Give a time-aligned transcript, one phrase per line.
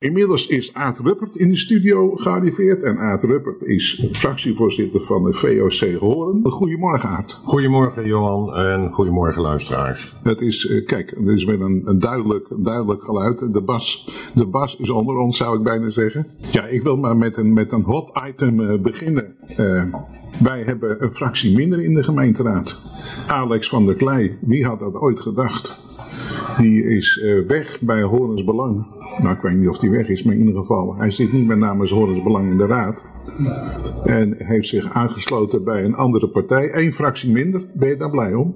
[0.00, 2.82] Inmiddels is Aad Ruppert in de studio gearriveerd.
[2.82, 6.40] En Aad Ruppert is fractievoorzitter van de VOC Horen.
[6.44, 7.40] Goedemorgen Aad.
[7.44, 10.16] Goedemorgen Johan en goedemorgen luisteraars.
[10.22, 13.52] Het is, eh, kijk, er is weer een, een, duidelijk, duidelijk geluid.
[13.52, 16.26] De bas, de bas is onder ons zou ik bijna zeggen.
[16.50, 19.34] Ja, ik wil maar met een, met een hot item uh, beginnen.
[19.58, 19.84] Uh,
[20.42, 22.80] wij hebben een fractie minder in de gemeenteraad.
[23.26, 25.76] Alex van der Klei, wie had dat ooit gedacht?
[26.58, 28.99] Die is weg bij Horens Belang.
[29.22, 31.46] Nou, ik weet niet of die weg is, maar in ieder geval, hij zit niet
[31.46, 33.04] meer namens Horens Belang in de raad.
[34.04, 36.74] En heeft zich aangesloten bij een andere partij.
[36.74, 37.64] Eén fractie minder.
[37.74, 38.54] Ben je daar blij om?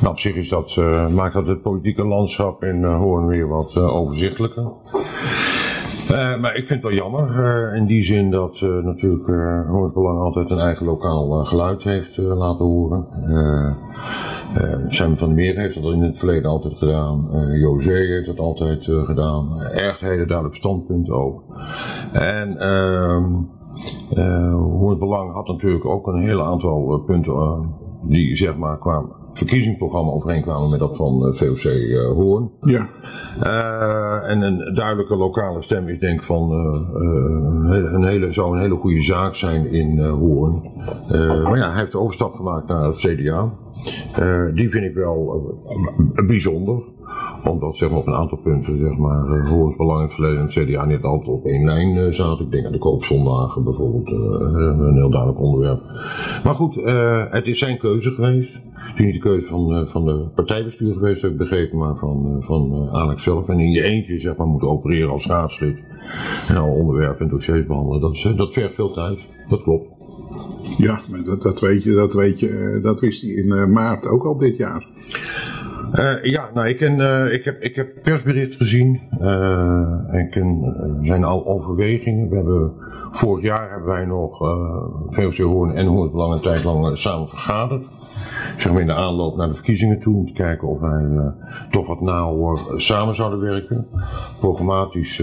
[0.00, 3.48] Nou, op zich is dat, uh, maakt dat het politieke landschap in uh, Hoorn weer
[3.48, 4.72] wat uh, overzichtelijker.
[6.10, 9.92] Uh, maar ik vind het wel jammer, uh, in die zin dat uh, natuurlijk uh,
[9.92, 13.06] Belang altijd een eigen lokaal geluid heeft laten horen.
[14.88, 17.28] Sam van Meer heeft dat in het verleden altijd gedaan.
[17.58, 19.62] José heeft dat altijd gedaan.
[19.62, 21.42] Erg hele duidelijk standpunt ook.
[22.12, 22.56] En
[24.16, 27.32] uh, Belang had natuurlijk ook een hele aantal punten
[28.02, 32.50] die zeg maar kwamen verkiezingsprogramma overeenkwamen met dat van uh, VOC uh, Hoorn.
[32.60, 32.88] Ja.
[33.44, 38.76] Uh, en een duidelijke lokale stem is denk ik van een hele, zou een hele
[38.76, 40.62] goede zaak zijn in Hoorn.
[41.42, 43.52] maar ja, hij heeft de overstap gemaakt naar het CDA.
[44.54, 45.42] die vind ik wel
[46.26, 46.91] bijzonder
[47.44, 50.38] omdat zeg maar, op een aantal punten zeg maar, uh, Hoorns Belang in het verleden
[50.38, 52.44] en het CDA niet altijd op één lijn uh, zaten.
[52.44, 54.16] Ik denk aan de koopzondagen bijvoorbeeld, uh,
[54.86, 55.82] een heel duidelijk onderwerp.
[56.44, 56.74] Maar goed,
[57.30, 58.52] het is zijn keuze geweest.
[58.52, 62.42] Het is niet de keuze van, van de partijbestuur geweest, heb ik begrepen, maar van,
[62.44, 63.48] van Alex zelf.
[63.48, 65.76] En in je eentje zeg maar, moeten opereren als raadslid
[66.48, 68.00] en alle onderwerpen en dossiers behandelen.
[68.00, 69.86] Dat, dat vergt veel tijd, dat klopt.
[70.78, 74.36] Ja, dat, dat, weet je, dat, weet je, dat wist hij in maart ook al
[74.36, 74.86] dit jaar.
[75.98, 79.00] Uh, ja, nou, ik, uh, ik, heb, ik heb persbericht gezien.
[79.20, 80.32] Uh, er
[81.02, 82.28] zijn al overwegingen.
[82.28, 82.74] We hebben,
[83.10, 84.38] vorig jaar hebben wij nog
[85.08, 87.86] VOC Hoorn en Hoorn Belang een tijd lang samen vergaderd.
[88.58, 90.16] Zeg maar in de aanloop naar de verkiezingen toe.
[90.16, 91.32] Om te kijken of wij
[91.70, 93.86] toch wat nauwer samen zouden werken.
[94.40, 95.22] Programmatisch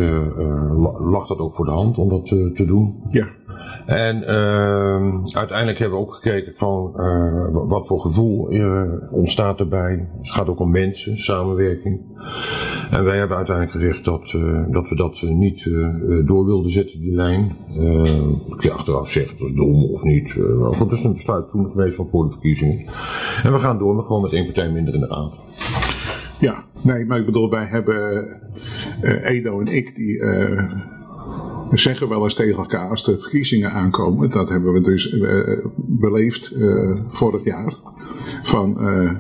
[1.00, 3.04] lag dat ook voor de hand om dat te doen.
[3.10, 3.28] Ja.
[3.86, 10.10] En uh, uiteindelijk hebben we ook gekeken van uh, wat voor gevoel uh, ontstaat erbij.
[10.22, 12.02] Het gaat ook om mensen, samenwerking.
[12.92, 15.64] En wij hebben uiteindelijk gezegd dat, uh, dat we dat niet
[16.26, 17.56] door wilden zetten, die lijn.
[18.48, 20.36] ik je achteraf zeggen, het was dom of niet.
[20.36, 22.86] maar goed, dat is een besluit toen geweest van voor de verkiezingen.
[23.44, 25.34] En we gaan door met gewoon met één partij minder in de raad.
[26.40, 28.28] Ja, nee, maar ik bedoel, wij hebben
[29.24, 30.22] Edo en ik die
[31.70, 35.66] we zeggen wel eens tegen elkaar als de verkiezingen aankomen, dat hebben we dus uh,
[35.76, 37.74] beleefd uh, vorig jaar.
[38.44, 39.12] Van, uh,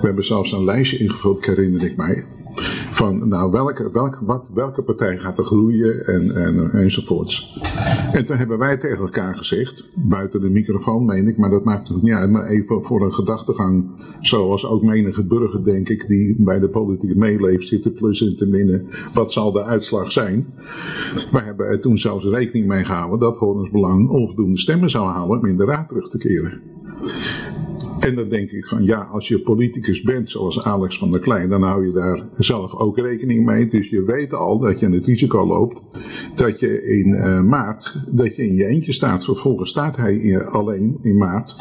[0.00, 2.24] we hebben zelfs een lijstje ingevuld, herinner ik mij.
[3.00, 7.60] Van nou, welke, welke, wat, welke partij gaat er groeien en, en, enzovoorts.
[8.12, 11.88] En toen hebben wij tegen elkaar gezegd, buiten de microfoon meen ik, maar dat maakt
[11.88, 13.90] het niet uit, maar even voor een gedachtegang,
[14.20, 18.46] zoals ook menige burger denk ik, die bij de politiek meeleeft, zitten plus en te
[18.46, 20.46] minnen, wat zal de uitslag zijn.
[21.30, 25.38] Wij hebben er toen zelfs rekening mee gehouden dat Horens Belang onvoldoende stemmen zou halen
[25.38, 26.60] om in de raad terug te keren.
[28.00, 31.48] En dan denk ik van ja, als je politicus bent zoals Alex van der Klein,
[31.48, 33.68] dan hou je daar zelf ook rekening mee.
[33.68, 35.84] Dus je weet al dat je het risico loopt
[36.34, 39.24] dat je in uh, maart, dat je in je eentje staat.
[39.24, 41.56] Vervolgens staat hij in, alleen in maart.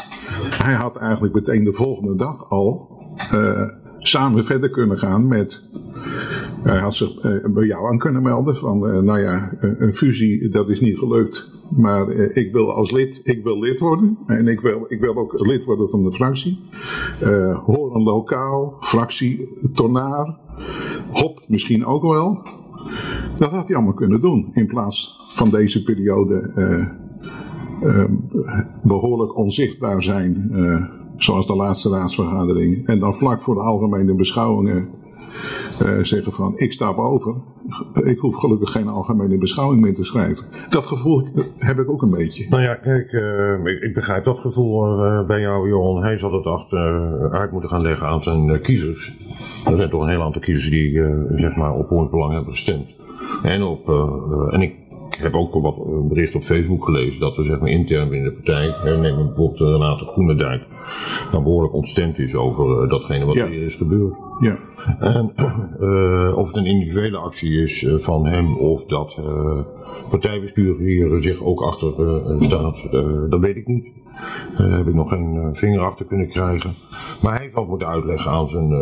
[0.64, 2.90] Hij had eigenlijk meteen de volgende dag al
[3.34, 3.62] uh,
[4.00, 5.64] samen verder kunnen gaan met
[6.64, 10.50] hij had zich uh, bij jou aan kunnen melden van, uh, nou ja, een fusie,
[10.50, 11.52] dat is niet gelukt.
[11.78, 14.18] Maar uh, ik wil als lid, ik wil lid worden.
[14.26, 16.60] En ik wil, ik wil ook lid worden van de fractie.
[17.66, 20.38] horen lokaal, fractie, tonaar,
[21.12, 22.42] hop misschien ook wel.
[23.36, 24.50] Dat had hij allemaal kunnen doen.
[24.54, 26.52] In plaats van deze periode
[28.84, 30.52] behoorlijk onzichtbaar zijn.
[31.18, 32.88] zoals de laatste raadsvergadering.
[32.88, 34.88] En dan vlak voor de algemene beschouwingen
[35.84, 37.36] uh, zeggen van ik stap over.
[38.04, 40.46] Ik hoef gelukkig geen algemene beschouwing meer te schrijven.
[40.70, 41.28] Dat gevoel
[41.58, 42.46] heb ik ook een beetje.
[42.50, 46.04] Nou ja, kijk, uh, ik, begrijp dat gevoel uh, bij jou, Johan.
[46.04, 49.14] Hij zal het achter, uit moeten gaan leggen aan zijn kiezers.
[49.66, 51.04] Er zijn toch een heel aantal kiezers die
[51.36, 52.96] zeg maar op ons belang hebben gestemd.
[53.44, 53.90] En, op,
[54.52, 54.74] en ik
[55.20, 58.42] heb ook wat een bericht op Facebook gelezen dat er zeg maar, intern binnen de
[58.42, 60.68] partij, neem bijvoorbeeld Renate Groenendijk,
[61.32, 63.48] nou behoorlijk ontstemd is over uh, datgene wat ja.
[63.48, 64.14] hier is gebeurd.
[64.40, 64.58] Ja.
[65.00, 65.34] En
[65.80, 69.18] uh, of het een individuele actie is van hem of dat
[70.10, 71.94] partijbestuur hier zich ook achter
[72.40, 72.82] staat,
[73.30, 73.88] dat weet ik niet.
[74.58, 76.74] Daar heb ik nog geen vinger achter kunnen krijgen.
[77.22, 78.74] Maar hij heeft wat moeten uitleggen aan zijn,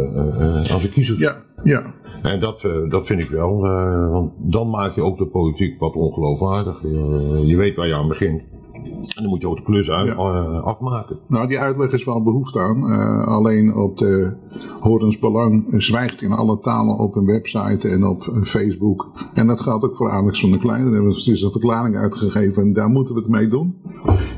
[0.72, 1.19] aan zijn kiezers.
[1.19, 1.44] Ja.
[1.63, 1.94] Ja.
[2.24, 5.80] En dat, uh, dat vind ik wel, uh, want dan maak je ook de politiek
[5.80, 6.83] wat ongeloofwaardig.
[6.83, 8.44] Uh, je weet waar je aan begint.
[8.86, 10.14] En dan moet je ook de klus uit, ja.
[10.14, 11.20] afmaken.
[11.28, 12.84] Nou, die uitleg is wel behoefte aan.
[13.26, 14.36] alleen op de
[14.80, 19.12] Horens Belang zwijgt in alle talen op een website en op Facebook.
[19.34, 20.84] En dat geldt ook voor Alex van der Klein.
[20.84, 23.76] Daar hebben we dus een verklaring uitgegeven en daar moeten we het mee doen.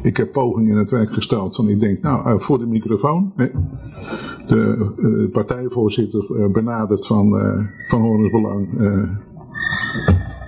[0.03, 3.33] Ik heb pogingen in het werk gesteld van ik denk, nou, voor de microfoon.
[4.47, 7.29] De uh, partijvoorzitter benadert van,
[7.85, 8.67] van Horens Belang.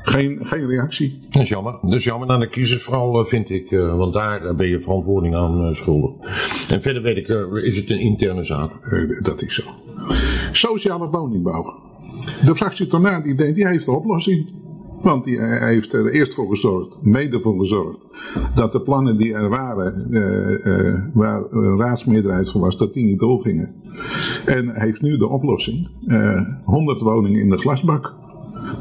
[0.03, 1.19] Geen, geen reactie.
[1.29, 1.77] Dat is jammer.
[1.81, 3.69] Dat is jammer naar de kiezers vooral, vind ik.
[3.69, 6.11] want daar ben je verantwoording aan schuldig.
[6.69, 7.27] En verder weet ik,
[7.63, 8.71] is het een interne zaak.
[9.23, 9.63] dat is zo.
[10.51, 11.79] Sociale woningbouw.
[12.45, 14.59] De fractie Tornaar die denkt, die heeft de oplossing.
[15.01, 17.99] Want die, heeft er eerst voor gezorgd, mede voor gezorgd,
[18.55, 23.05] dat de plannen die er waren, uh, uh, waar een raadsmeerderheid voor was, dat die
[23.05, 23.75] niet doorgingen.
[24.45, 28.13] En heeft nu de oplossing, uh, 100 woningen in de glasbak.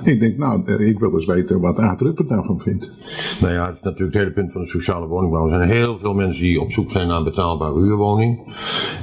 [0.02, 2.90] Ik denk, nou, eh, ik wil eens weten wat Aad Ruppert daarvan vindt.
[3.40, 5.44] Nou ja, het is natuurlijk het hele punt van de sociale woningbouw.
[5.44, 8.54] Er zijn heel veel mensen die op zoek zijn naar een betaalbare huurwoning.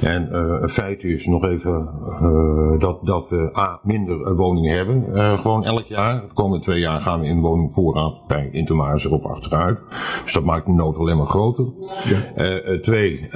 [0.02, 1.88] En uh, een feit is nog even
[2.22, 5.04] uh, dat, dat we A, minder woningen hebben.
[5.12, 6.20] Uh, gewoon elk jaar.
[6.20, 9.78] De komende twee jaar gaan we in woningvoorraad bij Intermaris erop achteruit.
[10.24, 11.66] Dus dat maakt de nood alleen maar groter.
[12.04, 12.78] Ja.
[12.80, 13.28] twee,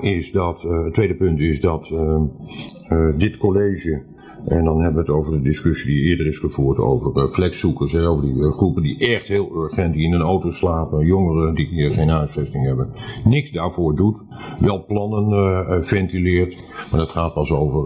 [0.00, 1.92] is dat, het tweede punt is dat
[3.16, 4.04] dit college
[4.46, 7.94] en dan hebben we het over de discussie die eerder is gevoerd over uh, flexzoekers.
[7.94, 11.06] Over die uh, groepen die echt heel urgent, die in een auto slapen.
[11.06, 12.90] Jongeren die hier geen huisvesting hebben.
[13.24, 14.22] Niks daarvoor doet.
[14.60, 16.64] Wel plannen uh, ventileert.
[16.90, 17.82] Maar dat gaat pas over,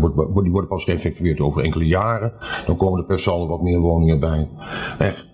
[0.00, 2.32] wordt, die worden pas geëffectueerd over enkele jaren.
[2.66, 4.48] Dan komen er per saldo wat meer woningen bij.
[4.98, 5.30] Echt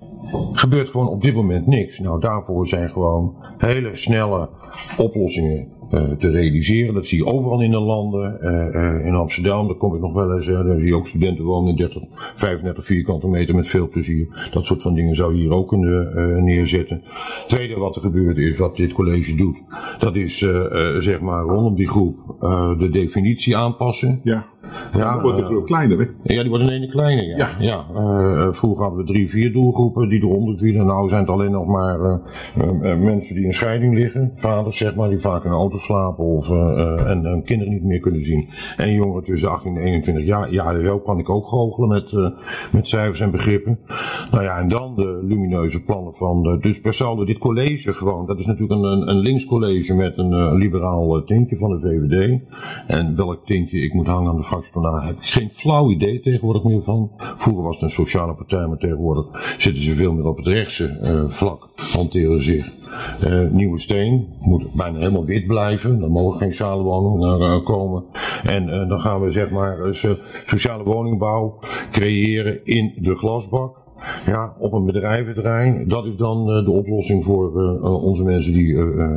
[0.53, 1.99] gebeurt gewoon op dit moment niks.
[1.99, 4.49] Nou, daarvoor zijn gewoon hele snelle
[4.97, 6.94] oplossingen te realiseren.
[6.94, 8.38] Dat zie je overal in de landen.
[8.43, 10.46] Uh, uh, in Amsterdam, daar kom ik nog wel eens.
[10.46, 12.02] daar zie je ook studenten wonen in 30,
[12.35, 14.49] 35 vierkante meter met veel plezier.
[14.52, 17.02] Dat soort van dingen zou je hier ook kunnen neerzetten.
[17.46, 19.62] Tweede wat er gebeurt is, wat dit college doet.
[19.99, 20.38] Dat is
[20.99, 22.17] zeg maar rondom die groep
[22.79, 24.20] de definitie aanpassen.
[24.23, 24.46] Ja.
[24.93, 26.35] Ja, dan wordt de groep kleiner, hè?
[26.35, 27.37] Ja, die wordt een ene kleiner, ja.
[27.37, 27.56] ja.
[27.58, 30.87] ja uh, vroeger hadden we drie, vier doelgroepen die eronder vielen.
[30.87, 32.17] Nou zijn het alleen nog maar uh,
[32.82, 34.32] uh, mensen die in scheiding liggen.
[34.37, 38.00] Vaders, zeg maar, die vaak in een auto slapen of, en, en, kinderen niet meer
[38.00, 38.48] kunnen zien.
[38.76, 40.52] En jongeren tussen 18 en 21 jaar.
[40.52, 42.12] Ja, zo kan ik ook goochelen met,
[42.72, 43.78] met cijfers en begrippen.
[44.30, 46.58] Nou ja, en dan de lumineuze plannen van...
[46.60, 50.54] dus per saldo, dit college gewoon, dat is natuurlijk een, een links college met een
[50.54, 52.40] liberaal tintje van de VVD.
[52.86, 56.20] En welk tintje ik moet hangen aan de fractie daar heb ik geen flauw idee
[56.20, 57.10] tegenwoordig meer van.
[57.16, 61.26] Vroeger was het een sociale partij, maar tegenwoordig zitten ze veel meer op het rechtse
[61.28, 62.77] vlak, hanteren zich.
[63.26, 66.00] Uh, nieuwe steen moet bijna helemaal wit blijven.
[66.00, 68.05] Dan mogen geen sociale woningen uh, komen.
[68.44, 69.79] En dan gaan we zeg maar
[70.46, 71.58] sociale woningbouw
[71.90, 73.87] creëren in de glasbak.
[74.27, 75.89] Ja, op een bedrijventerrein.
[75.89, 78.75] Dat is dan uh, de oplossing voor uh, onze mensen die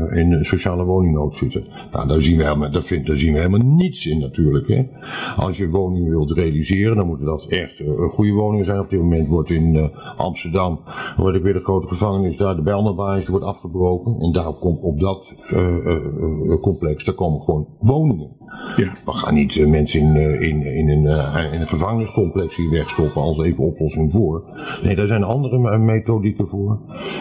[0.10, 1.64] in sociale woningnood zitten.
[1.92, 4.68] Nou, daar zien we helemaal, daar, daar zien we helemaal niets in natuurlijk.
[4.68, 4.88] Hè.
[5.36, 8.80] Als je woning wilt realiseren, dan moeten dat echt goede woningen zijn.
[8.80, 10.80] Op dit moment wordt in Amsterdam,
[11.18, 14.20] wordt ik weer de grote gevangenis daar, de Bijlmerbaai, wordt afgebroken.
[14.20, 15.36] En daar komt op dat
[16.62, 18.41] complex, daar komen gewoon woningen.
[18.76, 18.92] Ja.
[19.06, 23.64] We gaan niet mensen in, in, in, een, in een gevangeniscomplex hier wegstoppen als even
[23.64, 24.46] oplossing voor.
[24.84, 26.80] Nee, daar zijn andere methodieken voor.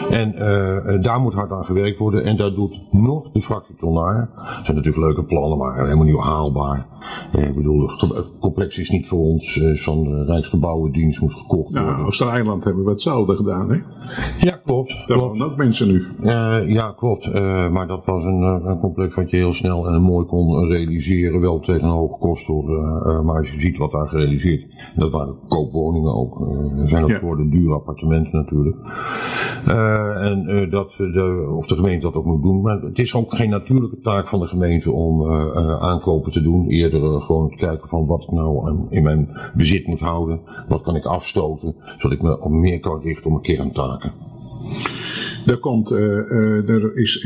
[0.09, 2.23] En uh, daar moet hard aan gewerkt worden.
[2.23, 4.29] En daar doet nog de fractie Tonaar.
[4.35, 6.87] Dat zijn natuurlijk leuke plannen, maar helemaal niet haalbaar.
[7.35, 9.55] Uh, ik bedoel, het complex is niet voor ons.
[9.55, 12.05] Uh, van de Rijksgebouwendienst moet gekocht nou, worden.
[12.05, 13.77] Ooster-Eiland hebben we hetzelfde gedaan, hè?
[14.37, 15.07] Ja, klopt.
[15.07, 16.05] Daar wonen ook mensen nu.
[16.73, 17.33] ja, klopt.
[17.71, 21.41] maar dat was een, een, complex wat je heel snel en mooi kon realiseren.
[21.41, 22.65] Wel tegen een hoge kost hoor.
[23.23, 24.91] maar als je ziet wat daar gerealiseerd is.
[24.95, 26.47] Dat waren koopwoningen ook.
[26.85, 27.17] zijn ook ja.
[27.17, 28.77] geworden dure appartementen natuurlijk.
[30.21, 32.61] En dat de, of de gemeente dat ook moet doen.
[32.61, 35.31] Maar het is ook geen natuurlijke taak van de gemeente om
[35.79, 36.67] aankopen te doen.
[36.67, 40.39] Eerder gewoon te kijken van wat ik nou in mijn bezit moet houden.
[40.67, 44.29] Wat kan ik afstoten, zodat ik me op meer kan richten op mijn kerntaken.
[45.45, 47.23] Er komt, er is,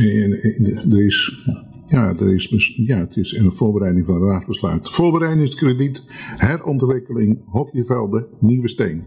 [0.90, 1.46] er is
[1.88, 4.90] ja, er is, ja, het is een voorbereiding van een raadsbesluit.
[4.90, 6.04] Voorbereidingskrediet,
[6.38, 9.04] herontwikkeling, hockeyvelden, nieuwe steen.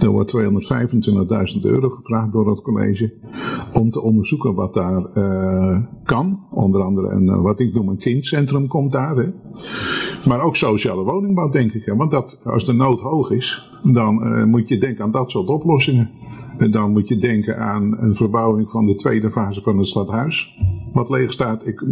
[0.00, 0.34] Er wordt
[1.54, 3.12] 225.000 euro gevraagd door het college
[3.72, 6.40] om te onderzoeken wat daar uh, kan.
[6.50, 9.16] Onder andere een, uh, wat ik noem een kindcentrum komt daar.
[9.16, 9.28] Hè.
[10.28, 11.84] Maar ook sociale woningbouw denk ik.
[11.84, 11.96] Hè.
[11.96, 15.48] Want dat, als de nood hoog is, dan uh, moet je denken aan dat soort
[15.48, 16.10] oplossingen.
[16.58, 20.58] En dan moet je denken aan een verbouwing van de tweede fase van het stadhuis.
[20.92, 21.66] Wat leeg staat.
[21.66, 21.84] Ik,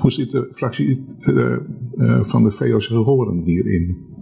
[0.00, 1.04] hoe zit de fractie
[2.22, 4.15] van de VOC Horen hierin?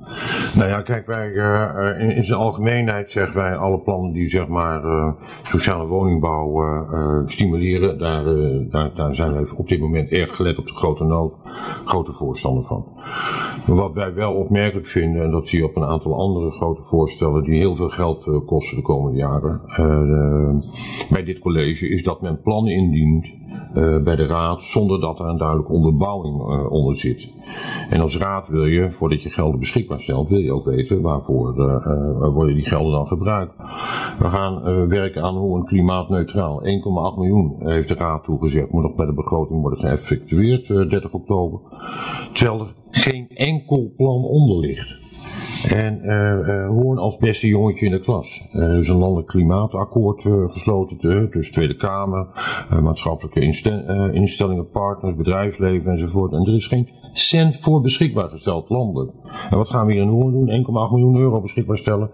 [0.54, 4.49] Nou ja, kijk, wij uh, in, in zijn algemeenheid zeggen wij alle plannen die zeg
[4.49, 6.62] maar uh, sociale woningbouw
[7.26, 8.25] stimuleren, daar,
[8.70, 11.34] daar, daar zijn wij op dit moment erg gelet op de grote nood,
[11.84, 12.87] grote voorstander van.
[13.66, 16.82] Maar wat wij wel opmerkelijk vinden, en dat zie je op een aantal andere grote
[16.82, 19.61] voorstellen die heel veel geld kosten de komende jaren,
[21.11, 23.26] bij dit college, is dat men plannen indient
[23.75, 27.33] uh, bij de raad zonder dat er een duidelijke onderbouwing uh, onder zit.
[27.88, 31.54] En als raad wil je, voordat je gelden beschikbaar stelt, wil je ook weten waarvoor
[31.57, 33.57] uh, worden die gelden dan gebruikt.
[34.19, 36.69] We gaan werken aan hoe een klimaatneutraal 1,8
[37.19, 41.61] miljoen heeft de raad toegezegd, moet nog bij de begroting worden geëffectueerd 30 oktober.
[42.33, 45.03] Terwijl er geen enkel plan onder ligt.
[45.68, 48.42] En uh, Hoorn als beste jongetje in de klas.
[48.52, 50.99] Er is een landelijk klimaatakkoord gesloten
[51.30, 52.26] tussen Tweede Kamer,
[52.83, 53.40] maatschappelijke
[54.12, 56.33] instellingen, partners, bedrijfsleven enzovoort.
[56.33, 59.12] En er is geen cent voor beschikbaar gesteld landelijk.
[59.50, 60.64] En wat gaan we hier in Hoorn doen?
[60.88, 62.11] 1,8 miljoen euro beschikbaar stellen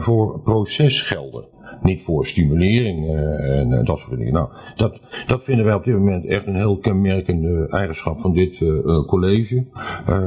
[0.00, 4.32] voor procesgelden niet voor stimulering uh, en uh, dat soort dingen.
[4.32, 8.60] Nou, dat, dat vinden wij op dit moment echt een heel kenmerkende eigenschap van dit
[8.60, 9.66] uh, college.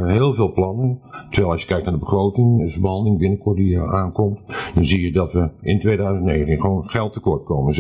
[0.06, 1.00] heel veel plannen.
[1.30, 4.40] Terwijl als je kijkt naar de begroting, de behandeling binnenkort die aankomt,
[4.76, 7.76] dan zie je dat we in 2019 gewoon geld tekort komen,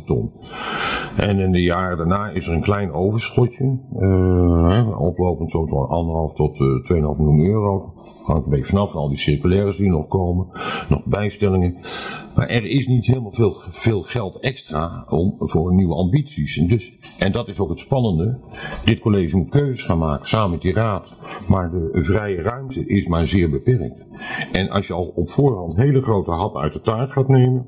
[0.00, 0.30] 6,5 ton.
[1.16, 3.78] En in de jaren daarna is er een klein overschotje,
[4.98, 6.58] oplopend zo tot 1,5 tot
[6.92, 7.92] 2,5 miljoen euro.
[8.24, 10.46] Hangt een beetje vanaf al die circulaires die nog komen,
[10.88, 11.76] nog bijstellingen.
[12.36, 16.56] Maar er is niet helemaal veel, veel geld extra om, voor nieuwe ambities.
[16.56, 18.38] En, dus, en dat is ook het spannende.
[18.84, 21.12] Dit college moet keuzes gaan maken samen met die raad.
[21.48, 24.04] Maar de vrije ruimte is maar zeer beperkt.
[24.52, 27.66] En als je al op voorhand hele grote hap uit de taart gaat nemen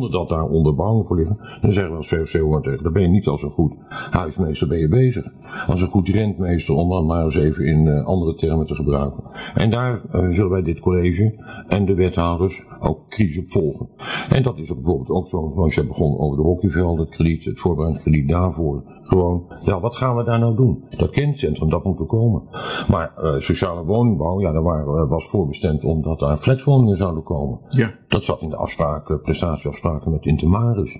[0.00, 3.02] zonder dat daar onderbouwing voor liggen, dan zeggen we als VFC hoort tegen, dan ben
[3.02, 3.74] je niet als een goed
[4.10, 5.26] huismeester ben je bezig.
[5.66, 9.22] Als een goed rentmeester, om dan maar eens even in uh, andere termen te gebruiken.
[9.54, 13.88] En daar uh, zullen wij dit college en de wethouders ook kritisch op volgen.
[14.30, 17.44] En dat is ook bijvoorbeeld ook zo, zoals je begon over de hockeyvelden, het krediet,
[17.44, 18.82] het voorbereidingskrediet daarvoor.
[19.02, 20.84] Gewoon, ja, wat gaan we daar nou doen?
[20.96, 22.42] Dat kindcentrum, dat moet er komen.
[22.88, 27.60] Maar uh, sociale woningbouw, ja, daar waren, was voorbestemd omdat daar flexwoningen zouden komen.
[27.64, 27.94] Ja.
[28.08, 29.68] Dat zat in de afspraak, prestatie
[30.06, 30.98] met Intermaris.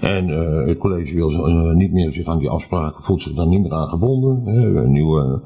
[0.00, 3.48] En uh, het college wil uh, niet meer zich aan die afspraken, voelt zich dan
[3.48, 4.42] niet meer aan gebonden.
[4.92, 5.42] Nieuwe,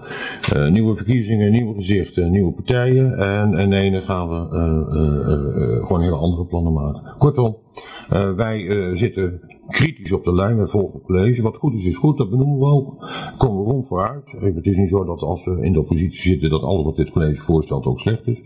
[0.71, 3.19] nieuwe verkiezingen, nieuwe gezichten, nieuwe partijen.
[3.19, 4.37] En, en nee, gaan we
[5.87, 7.15] gewoon hele andere plannen maken.
[7.19, 7.57] Kortom,
[8.37, 11.42] wij zitten kritisch op de lijn, wij volgen het college.
[11.42, 13.09] Wat goed is, is goed, dat benoemen we ook.
[13.37, 14.35] Komen we rond vooruit.
[14.38, 17.11] Het is niet zo dat als we in de oppositie zitten, dat alles wat dit
[17.11, 18.40] college voorstelt ook slecht is.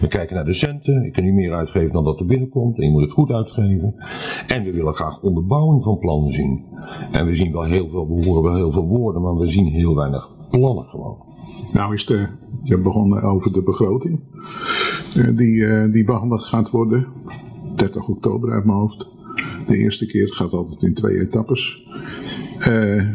[0.00, 1.04] We kijken naar de centen.
[1.04, 2.78] Ik kan niet meer uitgeven dan dat er binnenkomt.
[2.78, 3.94] En je moet het goed uitgeven.
[4.46, 6.64] En we willen graag onderbouwing van plannen zien.
[7.12, 9.66] En we zien wel heel veel, we horen wel heel veel woorden, maar we zien
[9.66, 11.16] heel weinig plannen gewoon.
[11.72, 12.28] Nou is de,
[12.62, 14.20] je begonnen over de begroting.
[15.14, 17.06] Eh, die, eh, die behandeld gaat worden.
[17.76, 19.06] 30 oktober uit mijn hoofd.
[19.66, 21.86] De eerste keer, het gaat altijd in twee etappes.
[22.68, 23.08] Uh,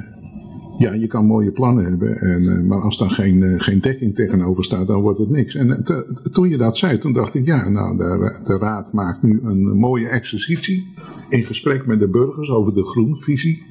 [0.77, 4.15] ja, je kan mooie plannen hebben, en, eh, maar als daar geen, uh, geen dekking
[4.15, 5.55] tegenover staat, dan wordt het niks.
[5.55, 5.85] En
[6.31, 9.77] toen je dat zei, toen dacht ik, ja, nou, de, de Raad maakt nu een
[9.77, 10.93] mooie exercitie
[11.29, 13.65] in gesprek met de burgers over de groenvisie.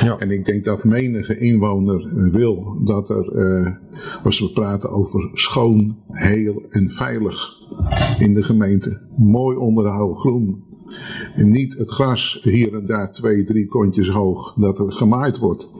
[0.00, 0.18] Ja.
[0.18, 3.78] En ik denk dat menige inwoner wil dat er,
[4.22, 7.62] als we praten over schoon, heel en veilig
[8.18, 10.64] in de gemeente, mooi onderhouden groen.
[11.34, 15.70] En niet het gras hier en daar twee, drie kontjes hoog, dat er gemaaid wordt.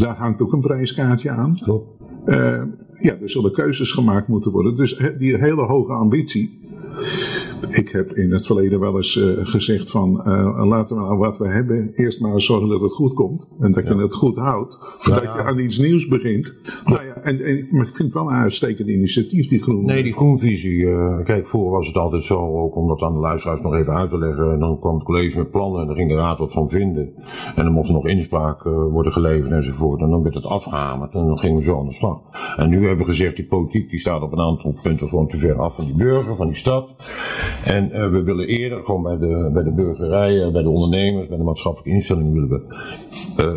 [0.00, 1.56] Daar hangt ook een prijskaartje aan.
[1.62, 1.88] Klopt.
[2.26, 2.62] Uh,
[3.00, 4.74] ja, er zullen keuzes gemaakt moeten worden.
[4.74, 6.60] Dus die hele hoge ambitie.
[7.76, 11.38] Ik heb in het verleden wel eens uh, gezegd van uh, laten we nou wat
[11.38, 13.48] we hebben eerst maar zorgen dat het goed komt.
[13.60, 15.36] En dat je het goed houdt voordat ja, ja.
[15.36, 16.54] je aan iets nieuws begint.
[17.26, 19.84] En, en, maar ik vind het wel een uitstekend initiatief die groen.
[19.84, 20.78] Nee, die groenvisie.
[20.78, 23.94] Uh, kijk, vroeger was het altijd zo, ook om dat aan de luisteraars nog even
[23.94, 24.58] uit te leggen.
[24.58, 27.12] Dan kwam het college met plannen en daar ging de raad wat van vinden.
[27.56, 30.00] En dan mocht er nog inspraak worden geleverd enzovoort.
[30.00, 32.22] En dan werd het afgehamerd en dan gingen we zo aan de slag.
[32.56, 35.36] En nu hebben we gezegd, die politiek die staat op een aantal punten gewoon te
[35.36, 36.94] ver af van die burger, van die stad.
[37.64, 41.36] En uh, we willen eerder gewoon bij de, bij de burgerij, bij de ondernemers, bij
[41.36, 42.64] de maatschappelijke instellingen willen we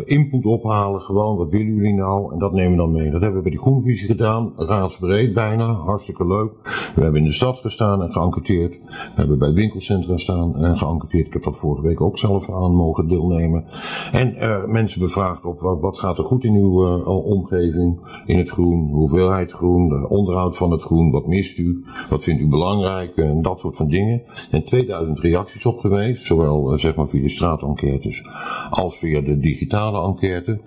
[0.04, 1.00] input ophalen.
[1.00, 2.32] Gewoon, wat willen jullie nou?
[2.32, 3.10] En dat nemen we dan mee.
[3.10, 6.52] Dat hebben we bij die groenvisie gedaan, raadsbreed bijna, hartstikke leuk.
[6.94, 8.78] We hebben in de stad gestaan en geënquêteerd.
[8.88, 11.26] We hebben bij winkelcentra staan en geënquêteerd.
[11.26, 13.64] Ik heb dat vorige week ook zelf aan mogen deelnemen.
[14.12, 14.34] En
[14.70, 18.90] mensen bevraagd op wat, wat, gaat er goed in uw uh, omgeving, in het groen,
[18.90, 23.42] hoeveelheid groen, de onderhoud van het groen, wat mist u, wat vindt u belangrijk en
[23.42, 24.22] dat soort van dingen.
[24.50, 28.22] En 2000 reacties op geweest, zowel uh, zeg maar via de straatenquêtes
[28.70, 30.60] als via de digitale enquête.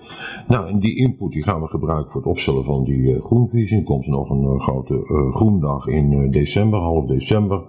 [0.48, 3.78] Nou, en die input die gaan we gebruiken voor het opstellen van die groenvisie.
[3.78, 5.00] Er komt nog een grote
[5.34, 7.62] groendag in december, half december.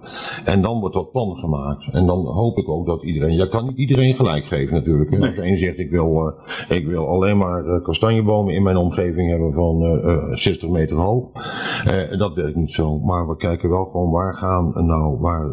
[0.45, 1.87] En dan wordt dat plan gemaakt.
[1.91, 5.11] En dan hoop ik ook dat iedereen, je kan niet iedereen gelijk geven natuurlijk.
[5.19, 6.33] Als een zegt ik wil,
[6.69, 11.29] ik wil alleen maar kastanjebomen in mijn omgeving hebben van uh, 60 meter hoog.
[12.17, 12.99] Dat werkt niet zo.
[12.99, 15.49] Maar we kijken wel gewoon waar gaan, nou, waar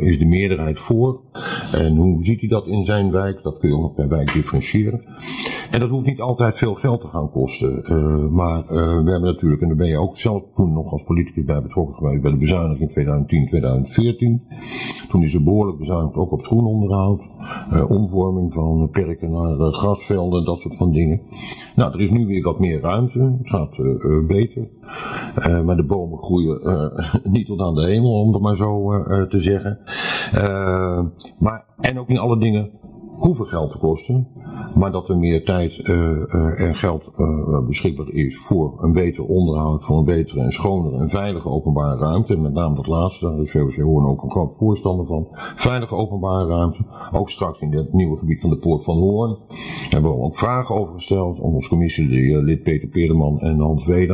[0.00, 1.20] is de meerderheid voor?
[1.72, 3.42] En hoe ziet hij dat in zijn wijk?
[3.42, 5.04] Dat kun je ook per wijk differentiëren.
[5.70, 7.72] En dat hoeft niet altijd veel geld te gaan kosten.
[8.34, 11.62] maar we hebben natuurlijk, en daar ben je ook zelf toen nog als politicus bij
[11.62, 14.42] betrokken geweest, bij de bezuiniging 2010, 2014.
[15.08, 17.20] Toen is er behoorlijk bezuinigd ook op het groenonderhoud.
[17.72, 21.20] Uh, omvorming van perken naar grasvelden, dat soort van dingen.
[21.76, 23.38] Nou, er is nu weer wat meer ruimte.
[23.42, 23.76] Het gaat
[24.26, 24.68] beter.
[25.64, 26.60] maar de bomen groeien
[27.32, 28.88] niet tot aan de hemel, om het maar zo
[29.28, 29.78] te zeggen.
[31.38, 32.70] Maar, en ook niet alle dingen
[33.22, 34.28] hoeven geld te kosten,
[34.74, 39.24] maar dat er meer tijd uh, uh, en geld uh, beschikbaar is voor een beter
[39.24, 42.36] onderhoud, voor een betere en schonere en veilige openbare ruimte.
[42.36, 45.26] Met name dat laatste, daar is VOC Hoorn ook een groot voorstander van.
[45.56, 49.36] Veilige openbare ruimte, ook straks in het nieuwe gebied van de Poort van Hoorn.
[49.90, 54.06] Hebben we ook vragen over gesteld aan onze commissielid Peter Peerman en Hans bij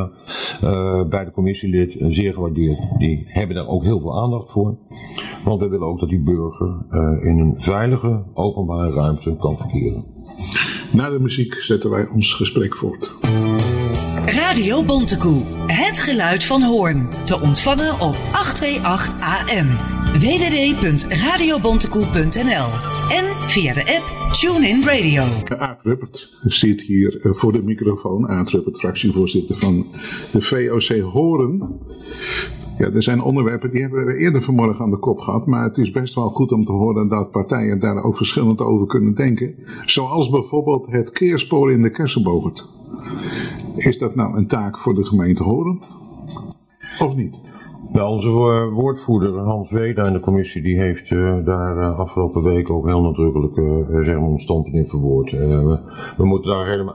[1.24, 4.76] de commissielid, zeer gewaardeerd, die hebben daar ook heel veel aandacht voor.
[5.44, 6.86] Want we willen ook dat die burger
[7.22, 10.04] in een veilige openbare ruimte kan verkeren.
[10.90, 13.12] Na de muziek zetten wij ons gesprek voort.
[14.26, 17.08] Radio Bontekoe, het geluid van Hoorn.
[17.24, 19.68] Te ontvangen op 828 AM.
[20.20, 22.66] www.radiobontekoe.nl
[23.10, 25.22] En via de app TuneIn Radio.
[25.58, 28.28] Aad Ruppert zit hier eh, voor de microfoon.
[28.28, 29.86] Aad Ruppert, fractievoorzitter van
[30.32, 31.80] de VOC Hoorn.
[32.78, 35.46] Ja, er zijn onderwerpen die hebben we eerder vanmorgen aan de kop gehad.
[35.46, 38.86] Maar het is best wel goed om te horen dat partijen daar ook verschillend over
[38.86, 39.54] kunnen denken.
[39.84, 42.68] Zoals bijvoorbeeld het keerspoor in de Kesselbogert.
[43.76, 45.80] Is dat nou een taak voor de gemeente Horen?
[46.98, 47.47] Of niet?
[48.06, 48.30] Onze
[48.72, 53.02] woordvoerder Hans Weda in de commissie die heeft uh, daar uh, afgelopen week ook heel
[53.02, 55.30] nadrukkelijk uh, zeg maar ons standpunt in verwoord.
[55.30, 55.80] We,
[56.16, 56.94] we, moeten daar helemaal.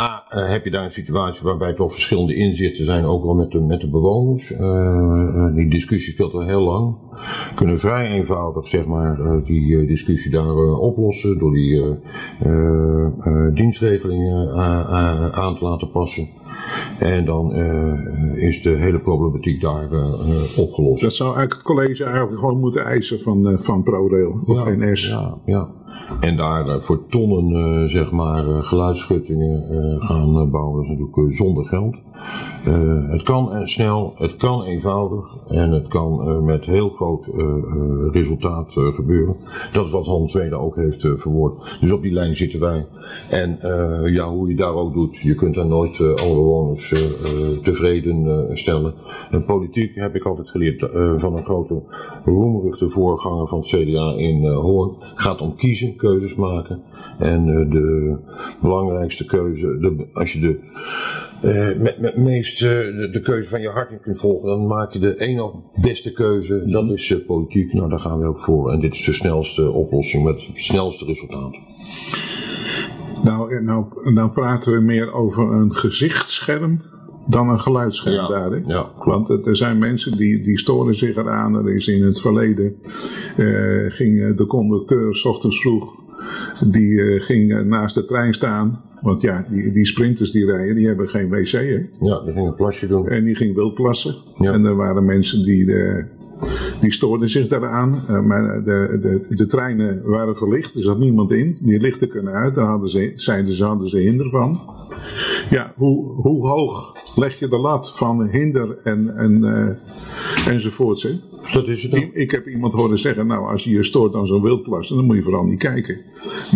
[0.00, 3.60] A, heb je daar een situatie waarbij toch verschillende inzichten zijn, ook wel met de,
[3.60, 4.48] met de bewoners.
[5.54, 6.96] die discussie speelt al heel lang.
[7.10, 11.98] We kunnen vrij eenvoudig zeg maar die discussie daar oplossen door die
[13.54, 14.52] dienstregelingen
[15.32, 16.28] aan te laten passen.
[16.98, 17.54] En dan
[18.34, 21.02] is de hele problematiek daar uh, opgelost.
[21.02, 25.08] Dat zou eigenlijk het college eigenlijk gewoon moeten eisen van, van ProRail of NS.
[25.08, 25.75] Ja, ja.
[26.20, 29.64] En daar uh, voor tonnen zeg maar geluidsschuttingen
[30.02, 31.96] gaan bouwen is natuurlijk zonder geld.
[33.10, 37.28] het kan snel, het kan eenvoudig en het kan met heel groot
[38.12, 39.36] resultaat gebeuren.
[39.72, 41.78] Dat is wat Hans Zweden ook heeft verwoord.
[41.80, 42.86] Dus op die lijn zitten wij.
[43.30, 43.58] En
[44.12, 46.94] ja, hoe je daar ook doet, je kunt daar nooit alle bewoners
[47.62, 48.94] tevreden stellen.
[49.30, 51.82] En politiek heb ik altijd geleerd van een grote
[52.24, 54.96] roemruchte voorganger van het CDA in Hoorn.
[55.14, 56.82] Gaat om kiezen, keuzes maken.
[57.18, 58.18] En uh, de
[58.62, 63.90] belangrijkste keuze, de, als je de, met, met meest de, de, keuze van je hart
[63.90, 66.62] in kunt volgen, dan maak je de ene beste keuze.
[66.66, 67.72] Dat is politiek.
[67.72, 68.72] Nou, daar gaan we ook voor.
[68.72, 71.56] En dit is de snelste oplossing met het snelste resultaat.
[73.24, 76.80] Nou, nou, nou praten we meer over een gezichtsscherm
[77.26, 78.50] dan een geluidsscherm ja, daar.
[78.50, 78.60] Hè?
[78.66, 81.54] Ja, Want er zijn mensen die, die storen zich eraan.
[81.54, 82.76] Er is in het verleden
[83.36, 85.94] uh, ging de conducteur s ochtends vroeg,
[86.66, 88.84] die uh, ging naast de trein staan.
[89.02, 91.50] Want ja, die, die sprinters die rijden, die hebben geen wc.
[91.50, 91.88] Hè?
[92.00, 93.08] Ja, die gingen een plasje doen.
[93.08, 94.16] En die ging wild plassen.
[94.38, 94.52] Ja.
[94.52, 96.04] En er waren mensen die, de,
[96.80, 98.02] die stoorden zich daaraan.
[98.10, 101.58] Uh, maar de, de, de treinen waren verlicht, er zat niemand in.
[101.60, 104.60] Die lichten kunnen uit, daar hadden ze, zeiden ze, hadden ze hinder van.
[105.50, 111.02] Ja, hoe, hoe hoog leg je de lat van hinder en, en, uh, enzovoorts.
[111.02, 111.10] Hè?
[111.52, 112.10] Dat is het dan.
[112.12, 115.16] Ik heb iemand horen zeggen, nou als je je stoort aan zo'n wildplas, dan moet
[115.16, 116.00] je vooral niet kijken.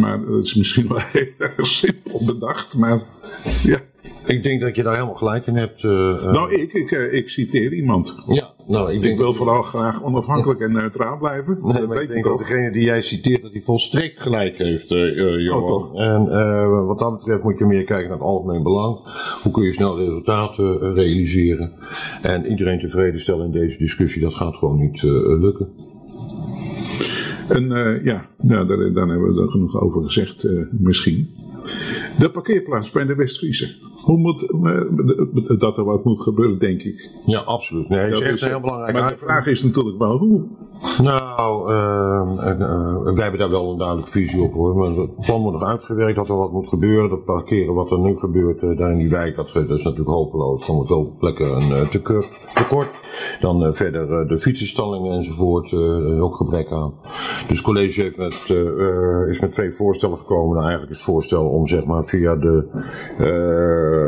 [0.00, 3.00] Maar dat is misschien wel heel erg simpel bedacht, maar
[3.62, 3.80] ja.
[4.26, 5.82] Ik denk dat je daar helemaal gelijk in hebt.
[5.82, 5.90] Uh,
[6.32, 8.16] nou, ik, ik, ik citeer iemand.
[8.28, 11.58] Ja, Nou, ik, wil vooral graag onafhankelijk en neutraal blijven.
[11.62, 14.92] Nee, dat weet ik denk dat degene die jij citeert, dat hij volstrekt gelijk heeft,
[14.92, 15.92] uh, Johan.
[15.92, 16.02] Oh?
[16.02, 18.98] En uh, wat dat betreft moet je meer kijken naar het algemeen belang.
[19.42, 21.72] Hoe kun je snel resultaten realiseren?
[22.22, 25.68] En iedereen tevreden stellen in deze discussie, dat gaat gewoon niet lukken.
[27.48, 27.68] En
[28.04, 31.34] ja, nou, daar, daar, hebben we er genoeg over gezegd, misschien.
[32.18, 33.74] De parkeerplaats bij de Westfriese.
[34.02, 37.10] Hoe moet uh, dat er wat moet gebeuren, denk ik.
[37.26, 37.88] Ja, absoluut.
[37.88, 38.92] Nee, dat is echt heel belangrijk.
[38.92, 40.42] Maar de vraag is natuurlijk wel hoe.
[41.02, 42.36] Nou, uh,
[43.14, 44.76] wij hebben daar wel een duidelijke visie op hoor.
[44.76, 47.10] Maar het plan wordt nog uitgewerkt dat er wat moet gebeuren.
[47.10, 50.64] Dat parkeren wat er nu gebeurt daar in die wijk, dat, dat is natuurlijk hopeloos.
[50.64, 52.90] Komen veel plekken een tekort.
[53.40, 55.72] Dan verder de fietsenstallingen enzovoort,
[56.20, 56.92] ook gebrek aan.
[57.48, 58.54] Dus het college heeft met,
[59.28, 60.54] is met twee voorstellen gekomen.
[60.54, 62.64] Nou, eigenlijk is het voorstel om zeg maar via de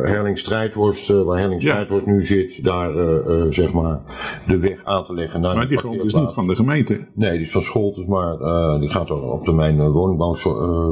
[0.04, 4.00] Herling Strijdworst, uh, waar Herling Strijdworst nu zit, daar uh, zeg maar
[4.46, 7.06] de weg aan te leggen naar Maar die grond is niet van de gemeente?
[7.14, 8.38] Nee, die is van Scholtes, maar
[8.80, 10.34] die gaat er op termijn woningbouw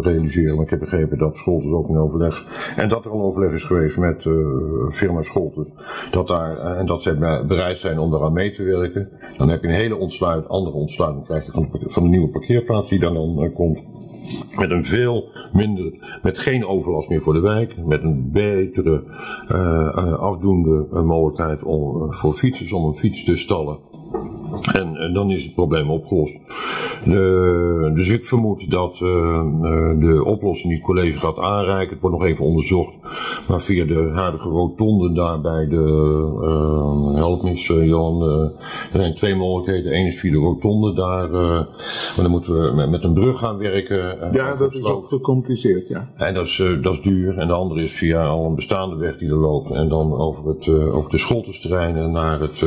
[0.00, 0.54] realiseren.
[0.54, 2.44] Maar ik heb begrepen dat Scholtes ook in overleg,
[2.76, 4.26] en dat er al overleg is geweest met
[4.90, 5.70] firma Scholtes,
[6.10, 9.08] dat daar, en dat zij bereid zijn om daaraan mee te werken.
[9.36, 12.28] Dan heb je een hele ontsluit, andere ontsluiting krijg je van de, van de nieuwe
[12.28, 13.82] parkeerplaats die dan, dan komt.
[14.56, 17.76] Met een veel minder, met geen overlast meer voor de wijk.
[17.84, 19.04] Met een betere
[19.50, 23.78] uh, afdoende mogelijkheid om, voor fietsers om een fiets te stallen
[24.72, 26.38] en, en, dan is het probleem opgelost.
[27.04, 29.00] De, dus ik vermoed dat uh,
[29.98, 32.94] de oplossing die het college gaat aanreiken, het wordt nog even onderzocht,
[33.48, 35.76] maar via de huidige rotonde daar bij de,
[36.42, 38.22] uh, help me Johan,
[38.92, 39.96] er zijn twee mogelijkheden.
[39.96, 41.66] Eén is via de rotonde daar, maar
[42.16, 44.32] dan moeten we met, met een brug gaan werken.
[44.32, 46.08] ja, dat is ook gecompliceerd, ja.
[46.16, 47.38] En dat is, dat is duur.
[47.38, 50.48] En de andere is via al een bestaande weg die er loopt en dan over,
[50.48, 52.64] het, over de scholtersterreinen naar het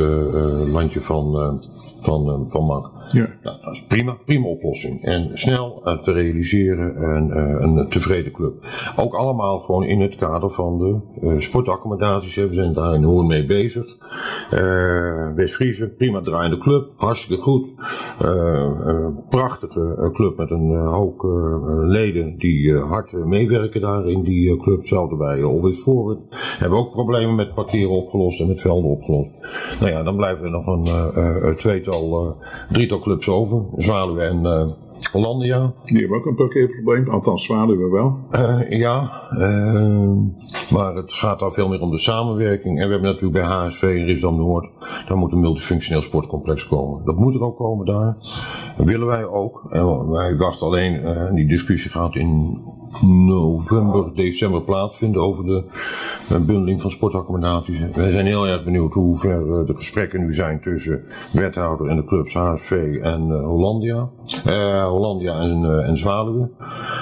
[0.72, 1.60] landje van
[2.00, 2.90] van, uh, van MAC.
[3.12, 3.26] Ja.
[3.42, 5.02] Nou, dat is prima, prima oplossing.
[5.02, 8.54] En snel uh, te realiseren en uh, een tevreden club.
[8.96, 12.34] Ook allemaal gewoon in het kader van de sportaccommodaties.
[12.34, 13.86] We zijn daar in Hoorn mee bezig.
[15.34, 17.72] West-Friese, prima draaiende club, hartstikke goed.
[19.30, 21.22] prachtige club met een hoop
[21.84, 24.78] leden die hard meewerken daar in die club.
[24.78, 26.18] Hetzelfde bij Always Forward.
[26.58, 29.30] Hebben ook problemen met parkeren opgelost en met velden opgelost.
[29.80, 32.36] Nou ja, dan blijven er nog een tweetal,
[32.72, 33.64] drietal clubs over.
[33.76, 34.70] Zwaluwe en uh,
[35.12, 35.72] Hollandia.
[35.84, 38.18] Die hebben ook een parkeerprobleem, althans Zwaluwe wel.
[38.30, 40.16] Uh, ja, uh,
[40.70, 42.78] maar het gaat daar veel meer om de samenwerking.
[42.80, 44.70] En we hebben natuurlijk bij HSV in Risdam Noord,
[45.08, 47.04] daar moet een multifunctioneel sportcomplex komen.
[47.04, 48.16] Dat moet er ook komen daar.
[48.76, 49.66] Dat willen wij ook.
[49.68, 51.00] En wij wachten alleen,
[51.34, 52.60] die discussie gaat in
[53.02, 55.64] november, december plaatsvinden over de
[56.28, 57.80] bundeling van sportaccommodaties.
[57.94, 61.96] Wij zijn heel erg benieuwd hoe ver eh, de gesprekken nu zijn tussen wethouder en
[61.96, 64.08] de clubs HSV en uh, Hollandia.
[64.46, 66.50] Uh, Hollandia en, en Zwaluwe.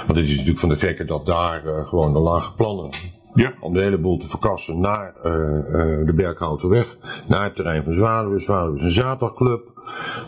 [0.07, 2.89] Want het is natuurlijk van de gekke dat daar gewoon de lage plannen
[3.33, 3.53] ja.
[3.59, 7.93] Om de hele boel te verkassen naar uh, uh, de Berghoutenweg, naar het terrein van
[7.93, 8.39] Zwaluwe.
[8.39, 9.72] Zwaluwe is een zaterdagclub.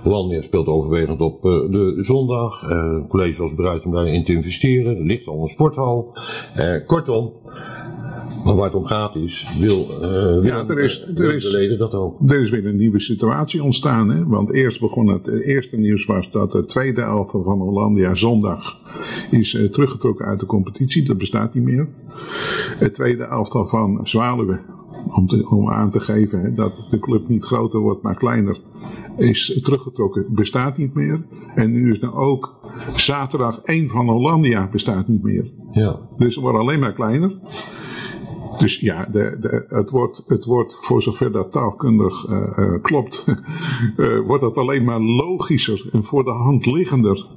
[0.04, 2.62] Hollandia speelt overwegend op uh, de zondag.
[2.62, 4.98] het college was bereid om daarin te investeren.
[4.98, 6.18] Er ligt al een sporthal.
[6.88, 7.34] kortom,
[8.46, 11.78] maar waar het om gaat is, wil, uh, ja, er is, er is, de leden
[11.78, 12.32] dat ook?
[12.32, 14.10] Er is weer een nieuwe situatie ontstaan.
[14.10, 14.26] Hè?
[14.26, 18.78] Want eerst begon het, het eerste nieuws was dat de tweede elftal van Hollandia zondag
[19.32, 21.04] is uh, teruggetrokken uit de competitie.
[21.04, 21.88] Dat bestaat niet meer.
[22.78, 24.60] Het tweede elftal van Zwaluwe,
[25.16, 28.58] om, te, om aan te geven hè, dat de club niet groter wordt maar kleiner,
[29.18, 31.26] is teruggetrokken, bestaat niet meer.
[31.56, 32.60] En nu is er ook
[32.96, 35.52] zaterdag één van Hollandia bestaat niet meer.
[35.72, 36.00] Ja.
[36.18, 37.36] Dus het wordt alleen maar kleiner.
[38.58, 43.26] Dus ja, de, de, het, wordt, het wordt, voor zover dat taalkundig uh, uh, klopt,
[43.98, 47.28] uh, wordt het alleen maar logischer en voor de hand liggender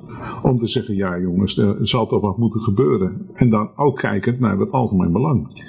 [0.42, 3.28] om te zeggen, ja jongens, er zal toch wat moeten gebeuren.
[3.34, 5.62] En dan ook kijkend naar het algemeen belang.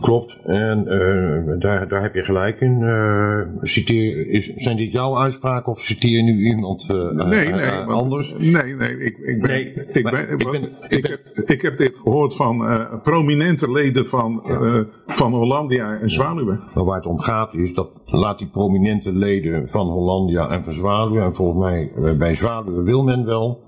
[0.00, 2.78] Klopt, en uh, daar, daar heb je gelijk in.
[2.80, 7.70] Uh, citeer, is, zijn dit jouw uitspraken of citeer je nu iemand uh, nee, nee,
[7.70, 8.34] anders?
[8.38, 11.96] Nee, nee, ik, ik, ben, nee, ik, ben, ik, ben, ik, heb, ik heb dit
[12.02, 12.66] gehoord van
[13.02, 14.84] prominente leden van, ja.
[15.06, 16.58] Van Hollandia en Zwaluwe.
[16.74, 20.72] Maar waar het om gaat is dat laat die prominente leden van Hollandia en van
[20.72, 23.60] Zwaluwe, en volgens mij bij Zwaluwe wil men wel,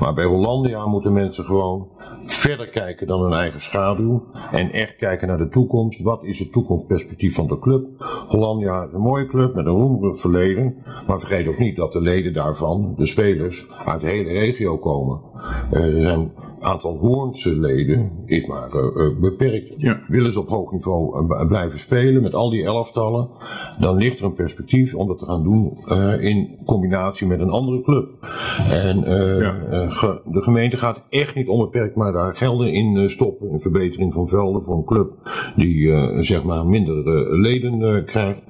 [0.00, 1.88] maar bij Hollandia moeten mensen gewoon
[2.26, 6.02] verder kijken dan hun eigen schaduw en echt kijken naar de toekomst.
[6.02, 7.86] Wat is het toekomstperspectief van de club?
[8.28, 12.00] Hollandia is een mooie club met een roemrig verleden, maar vergeet ook niet dat de
[12.00, 15.29] leden daarvan, de spelers, uit de hele regio komen.
[15.72, 19.76] Uh, er zijn aantal Hoornse leden is maar eh, eh, beperkt.
[19.80, 20.00] Ja.
[20.08, 23.28] Willen ze op hoog niveau eh, blijven spelen met al die elftallen,
[23.78, 27.50] dan ligt er een perspectief om dat te gaan doen eh, in combinatie met een
[27.50, 28.08] andere club.
[28.70, 29.58] En eh, Ja.
[29.70, 33.52] eh, ge- de gemeente gaat echt niet onbeperkt maar daar gelden in eh, stoppen.
[33.52, 35.10] Een verbetering van velden voor een club
[35.56, 38.40] die eh, zeg maar minder eh, leden eh, krijgt.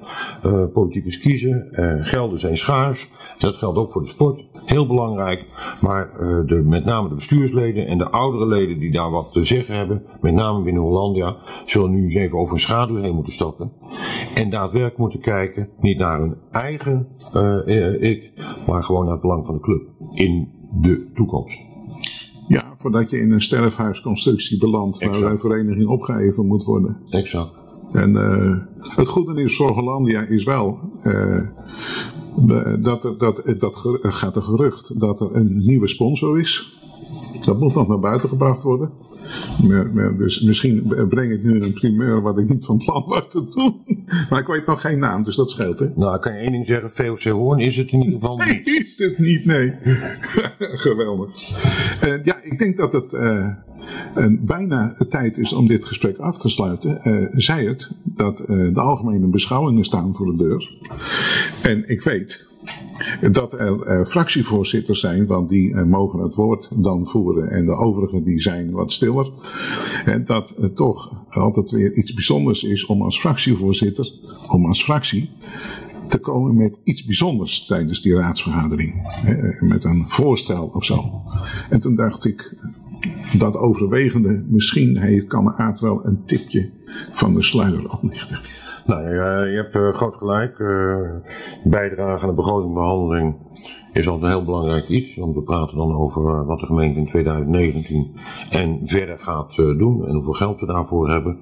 [0.43, 1.71] Eh, politiek is kiezen.
[1.71, 3.09] Eh, gelden zijn schaars.
[3.37, 4.43] Dat geldt ook voor de sport.
[4.65, 5.45] Heel belangrijk.
[5.81, 9.43] Maar eh, de, met name de bestuursleden en de oudere leden die daar wat te
[9.43, 13.33] zeggen hebben, met name binnen Hollandia, zullen nu eens even over een schaduw heen moeten
[13.33, 13.71] stappen.
[14.35, 18.31] En daadwerkelijk moeten kijken, niet naar hun eigen eh, eh, ik,
[18.67, 19.81] maar gewoon naar het belang van de club
[20.13, 20.49] in
[20.81, 21.59] de toekomst.
[22.47, 25.31] Ja, voordat je in een sterfhuisconstructie belandt waar Exact.
[25.31, 26.97] een vereniging opgeheven moet worden.
[27.09, 27.51] Exact.
[27.91, 28.57] En eh,
[28.97, 30.79] het goede nieuws voor Hollandia is wel
[32.79, 36.79] dat, er, dat, dat er gaat een gerucht dat er een nieuwe sponsor is.
[37.45, 38.89] Dat moet nog naar buiten gebracht worden.
[40.17, 43.79] Dus misschien breng ik nu een primeur wat ik niet van plan was te doen.
[44.29, 45.87] Maar ik weet nog geen naam, dus dat scheelt hè.
[45.95, 48.61] Nou, ik kan je één ding zeggen, VOC Hoorn is het in ieder geval Nee,
[48.65, 48.67] niet.
[48.67, 49.73] is het niet, nee.
[50.87, 51.29] Geweldig.
[52.01, 53.13] Eh, ja, ik denk dat het
[54.15, 57.03] een bijna tijd is om dit gesprek af te sluiten.
[57.03, 60.77] Eh zij het dat eh, de algemene beschouwingen staan voor de deur.
[61.61, 62.49] En ik weet
[63.31, 67.75] dat er eh, fractievoorzitters zijn, want die eh, mogen het woord dan voeren en de
[67.75, 69.31] overigen die zijn wat stiller.
[70.05, 74.11] En dat het toch altijd weer iets bijzonders is om als fractievoorzitter,
[74.49, 75.29] om als fractie
[76.09, 78.93] te komen met iets bijzonders tijdens die raadsvergadering.
[79.03, 81.21] Hè, met een voorstel of zo.
[81.69, 82.55] En toen dacht ik,
[83.37, 86.69] dat overwegende, misschien heeft, kan Aard wel een tipje
[87.11, 88.39] van de sluier oplichten.
[88.85, 90.59] Nou, ja, je hebt eh, groot gelijk.
[90.59, 91.09] eh
[91.63, 93.35] bijdrage aan de begrotingbehandeling
[93.93, 95.15] is altijd een heel belangrijk iets.
[95.15, 98.15] Want we praten dan over eh, wat de gemeente in 2019
[98.49, 100.07] en verder gaat eh, doen.
[100.07, 101.39] En hoeveel geld we daarvoor hebben.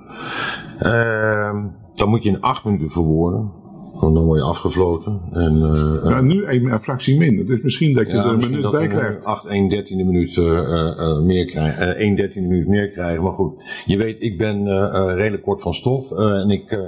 [0.80, 1.68] Ehm
[2.00, 3.52] dan moet je in acht minuten verwoorden.
[4.00, 5.20] Dan word je afgefloten.
[5.32, 8.88] En, eh, Nou, nu een fractie minder, dus misschien dat je er een minuut bij
[8.88, 9.26] krijgt.
[9.26, 11.96] 8, 1 13e minuut eh, eh, eh, meer krijgen.
[11.96, 13.24] eh 1 13e minuut meer krijgen.
[13.24, 13.54] Maar goed,
[13.86, 16.12] je weet, ik ben eh, eh, redelijk kort van stof.
[16.12, 16.72] eh, en ik.
[16.72, 16.80] eh,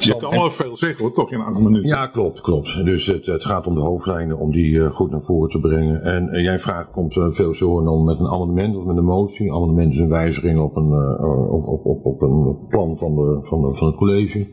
[0.00, 1.88] Je kan wel veel zeggen hoor, toch in acht minuten.
[1.88, 2.84] ja, klopt, klopt.
[2.84, 6.02] Dus het, het gaat om de hoofdlijnen, om die eh, goed naar voren te brengen.
[6.02, 9.04] En eh, jij vraagt, komt uh, veel zo dan met een amendement of met een
[9.04, 9.52] motie?
[9.52, 13.38] Amendement is een wijziging op een, eh, op, op, op, op een plan van, de,
[13.42, 14.46] van, de, van het college,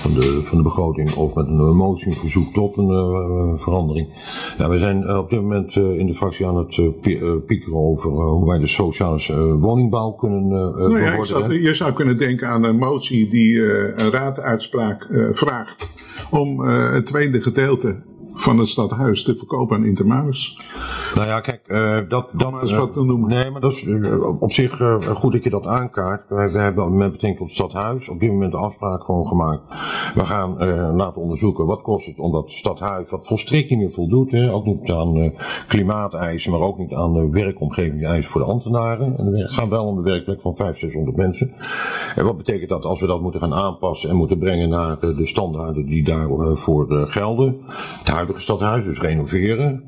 [0.00, 4.08] van de, van de begroting, of met een motie, een verzoek tot een eh, verandering.
[4.58, 7.78] Ja, we zijn eh, op dit moment eh, in de fractie aan het pie- piekeren
[7.78, 12.64] over hoe wij de sociale woningbouw kunnen Nou ja, zou, je zou kunnen denken aan
[12.64, 13.62] een motie die
[13.96, 15.88] een raaduitspraak vraagt
[16.30, 17.96] om het tweede gedeelte
[18.34, 20.60] van het stadhuis te verkopen aan Intermaris.
[21.14, 22.28] Nou ja, kijk, eh, dat...
[22.32, 23.28] dat maar eens eh, wat te noemen.
[23.28, 26.28] Nee, maar dat is eh, op zich eh, goed dat je dat aankaart.
[26.28, 29.62] Wij hebben met betrekking tot het stadhuis op dit moment de afspraak gewoon gemaakt.
[30.14, 33.90] We gaan eh, laten onderzoeken wat kost het om dat stadhuis, wat volstrekt niet meer
[33.90, 35.30] voldoet, hè, ook niet aan eh,
[35.68, 39.18] klimaateisen, maar ook niet aan de werkomgevingseisen voor de ambtenaren.
[39.18, 41.52] En we gaan wel om de werkplek van 500, 600 mensen.
[42.16, 45.16] En wat betekent dat als we dat moeten gaan aanpassen en moeten brengen naar eh,
[45.16, 47.60] de standaarden die daarvoor eh, gelden?
[48.20, 49.82] Huidige stadhuis, dus renoveren.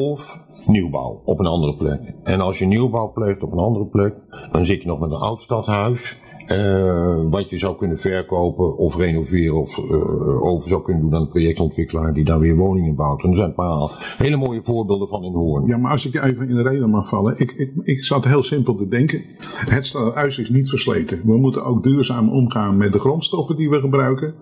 [0.00, 2.00] Of nieuwbouw op een andere plek.
[2.22, 4.14] En als je nieuwbouw pleegt op een andere plek,
[4.52, 6.16] dan zit je nog met een oud stadhuis.
[6.46, 11.20] eh, wat je zou kunnen verkopen of renoveren of eh, over zou kunnen doen aan
[11.20, 13.22] een projectontwikkelaar die daar weer woningen bouwt.
[13.22, 15.66] En er zijn een paar hele mooie voorbeelden van in Hoorn.
[15.66, 17.34] Ja, maar als ik even in de reden mag vallen.
[17.38, 19.22] Ik, ik, ik zat heel simpel te denken.
[19.68, 21.20] Het stadhuis is niet versleten.
[21.24, 24.34] We moeten ook duurzaam omgaan met de grondstoffen die we gebruiken.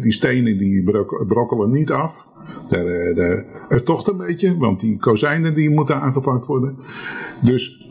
[0.00, 2.26] Die stenen die brok- brokkelen niet af.
[2.68, 6.76] Daar, eh, daar- Het tocht een beetje, want die kozijnen die moeten aangepakt worden.
[7.42, 7.84] Dus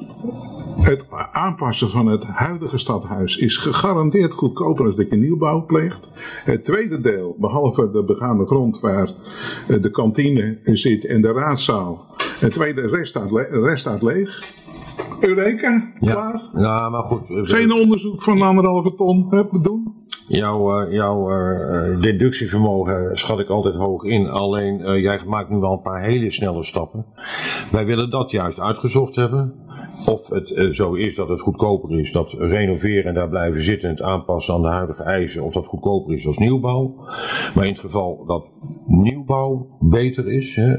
[0.82, 6.10] het aanpassen van het huidige stadhuis is gegarandeerd goedkoper als dat je nieuwbouw pleegt.
[6.44, 9.12] Het tweede deel, behalve de begaande grond waar
[9.68, 12.06] eh, de kantine zit en de raadzaal.
[12.40, 14.54] Het tweede rest staat, le- rest staat leeg.
[15.20, 16.42] Eureka, klaar.
[16.54, 17.30] Ja, maar goed.
[17.30, 19.85] eh, Geen onderzoek van anderhalve ton hup, doen.
[20.28, 24.30] Jouw, eh, eh, eh, deductievermogen schat ik altijd hoog in.
[24.30, 27.06] Alleen jij maakt nu wel een paar hele snelle stappen.
[27.72, 29.54] Wij willen dat juist uitgezocht hebben.
[30.06, 33.96] Of het zo is dat het goedkoper is, dat renoveren en daar blijven zitten en
[33.96, 36.96] het aanpassen aan de huidige eisen, of dat goedkoper is als nieuwbouw.
[37.56, 38.50] Maar in het geval dat
[38.86, 40.76] nieuwbouw beter is, hè,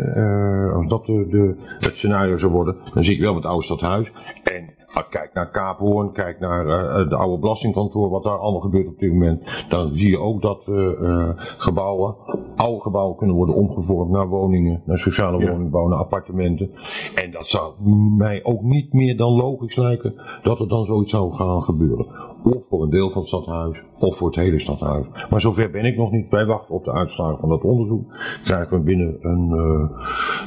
[0.72, 3.64] als dat de, de, het scenario zou worden, dan zie ik wel met het oude
[3.64, 4.10] stadhuis.
[4.44, 4.75] En
[5.10, 9.12] Kijk naar Kaaphoorn, kijk naar uh, de oude belastingkantoor, wat daar allemaal gebeurt op dit
[9.12, 9.66] moment.
[9.68, 12.16] Dan zie je ook dat uh, gebouwen,
[12.56, 15.50] oude gebouwen kunnen worden omgevormd naar woningen, naar sociale ja.
[15.50, 16.70] woningbouw, naar appartementen.
[17.14, 17.72] En dat zou
[18.16, 22.06] mij ook niet meer dan logisch lijken dat er dan zoiets zou gaan gebeuren.
[22.42, 25.06] Of voor een deel van het stadhuis, of voor het hele stadhuis.
[25.30, 26.28] Maar zover ben ik nog niet.
[26.28, 28.04] Wij wachten op de uitslagen van dat onderzoek.
[28.42, 29.90] Krijgen we binnen een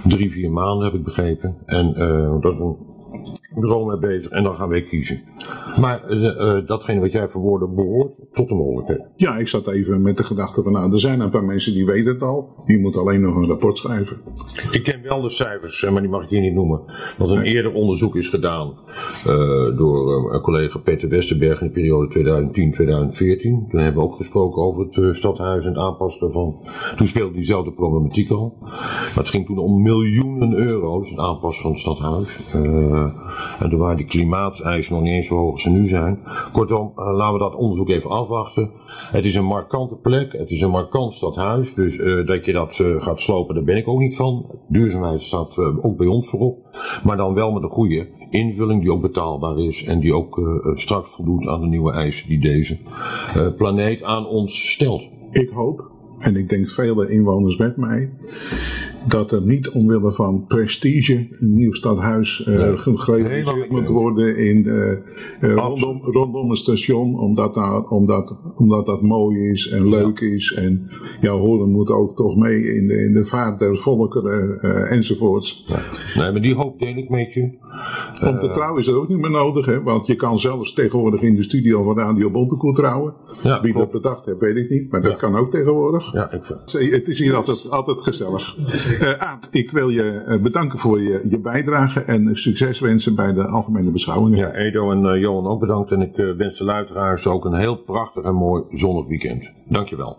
[0.04, 1.58] drie, vier maanden, heb ik begrepen.
[1.66, 1.94] En
[2.42, 2.89] dat is een
[3.56, 5.22] bureau mee bezig en dan gaan wij kiezen.
[5.80, 9.02] Maar uh, uh, datgene wat jij verwoordde behoort tot de mogelijkheid.
[9.16, 11.86] Ja, ik zat even met de gedachte van nou, er zijn een paar mensen die
[11.86, 12.54] weten het al.
[12.66, 14.18] Die moeten alleen nog een rapport schrijven.
[14.72, 16.82] Ik ken wel de cijfers, maar die mag ik hier niet noemen.
[17.18, 17.54] Want een nee.
[17.54, 18.74] eerder onderzoek is gedaan
[19.28, 23.42] uh, door een collega Peter Westerberg in de periode 2010-2014.
[23.42, 26.58] Toen hebben we ook gesproken over het stadhuis en het aanpassen daarvan.
[26.96, 28.58] Toen speelde diezelfde problematiek al.
[28.60, 32.38] Maar het ging toen om miljoenen euro's, het aanpassen van het stadhuis.
[33.60, 34.28] En toen waren die
[34.90, 36.20] nog niet eens zo hoog als ze nu zijn.
[36.52, 38.72] Kortom, uh, laten we dat onderzoek even afwachten.
[39.12, 41.74] Het is een markante plek, het is een markant stadhuis.
[41.74, 44.46] Dus uh, dat je dat gaat slopen, daar ben ik ook niet van.
[44.68, 46.58] Duurzaamheid staat ook bij ons voorop.
[47.04, 49.84] Maar dan wel met een goede invulling die ook betaalbaar is.
[49.84, 50.42] En die ook
[50.76, 52.78] straks voldoet aan de nieuwe eisen die deze
[53.58, 55.08] planeet aan ons stelt.
[55.32, 58.10] Ik hoop, en ik denk vele inwoners met mij,
[59.10, 64.58] dat er niet omwille van prestige een nieuw stadhuis uh, nee, gerealiseerd moet worden in,
[64.58, 64.92] uh,
[65.42, 70.28] uh, rondom, rondom het station, omdat, daar, omdat, omdat dat mooi is en leuk ja.
[70.28, 70.54] is.
[70.54, 70.90] En
[71.22, 75.66] ja, Horen moet ook toch mee in de, in de vaart der volkeren enzovoorts.
[75.68, 75.80] Ja.
[76.22, 77.58] Nee, maar die hoop deel ik met je.
[78.26, 79.84] Om te trouwen is dat ook niet meer nodig, hè?
[79.84, 83.14] want je kan zelfs tegenwoordig in de studio van Radio Bontekoe trouwen.
[83.44, 83.92] Ja, Wie klopt.
[83.92, 86.14] dat bedacht heeft, weet ik niet, maar dat kan ook tegenwoordig.
[86.14, 86.92] Ja, ik vind...
[86.92, 88.56] Het is hier altijd, altijd gezellig.
[89.02, 93.34] Uh, Aad, ik wil je uh, bedanken voor je, je bijdrage en succes wensen bij
[93.34, 94.38] de algemene beschouwingen.
[94.38, 98.24] Ja, Edo en Johan ook bedankt en ik wens de luisteraars ook een heel prachtig
[98.24, 99.52] en mooi zonnig weekend.
[99.68, 100.18] Dankjewel.